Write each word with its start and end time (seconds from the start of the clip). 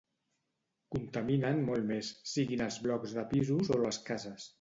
Contaminen 0.95 1.61
molt 1.67 1.85
més, 1.91 2.09
siguin 2.31 2.65
els 2.69 2.79
blocs 2.87 3.13
de 3.19 3.27
pisos 3.35 3.71
o 3.77 3.79
les 3.85 4.01
cases. 4.09 4.49